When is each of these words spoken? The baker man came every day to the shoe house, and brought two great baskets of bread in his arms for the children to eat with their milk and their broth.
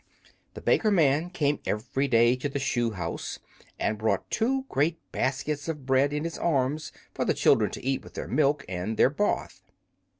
The 0.55 0.61
baker 0.61 0.89
man 0.89 1.29
came 1.29 1.59
every 1.63 2.07
day 2.07 2.35
to 2.35 2.49
the 2.49 2.57
shoe 2.57 2.89
house, 2.89 3.37
and 3.77 3.99
brought 3.99 4.31
two 4.31 4.63
great 4.67 4.97
baskets 5.11 5.67
of 5.67 5.85
bread 5.85 6.11
in 6.11 6.23
his 6.23 6.39
arms 6.39 6.91
for 7.13 7.23
the 7.23 7.35
children 7.35 7.69
to 7.69 7.85
eat 7.85 8.03
with 8.03 8.15
their 8.15 8.27
milk 8.27 8.65
and 8.67 8.97
their 8.97 9.11
broth. 9.11 9.61